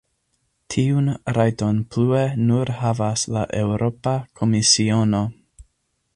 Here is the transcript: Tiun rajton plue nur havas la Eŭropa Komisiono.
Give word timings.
Tiun 0.75 1.11
rajton 1.37 1.83
plue 1.91 2.23
nur 2.47 2.73
havas 2.81 3.27
la 3.37 3.45
Eŭropa 3.61 4.19
Komisiono. 4.41 5.23